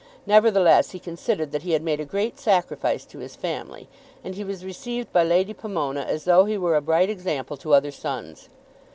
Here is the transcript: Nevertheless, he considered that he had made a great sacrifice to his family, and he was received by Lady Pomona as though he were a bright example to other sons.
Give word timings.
Nevertheless, 0.25 0.89
he 0.89 0.99
considered 0.99 1.51
that 1.51 1.61
he 1.61 1.73
had 1.73 1.83
made 1.83 1.99
a 1.99 2.05
great 2.05 2.39
sacrifice 2.39 3.05
to 3.05 3.19
his 3.19 3.35
family, 3.35 3.87
and 4.23 4.33
he 4.33 4.43
was 4.43 4.65
received 4.65 5.13
by 5.13 5.23
Lady 5.23 5.53
Pomona 5.53 6.01
as 6.01 6.23
though 6.23 6.45
he 6.45 6.57
were 6.57 6.75
a 6.75 6.81
bright 6.81 7.11
example 7.11 7.55
to 7.57 7.75
other 7.75 7.91
sons. 7.91 8.49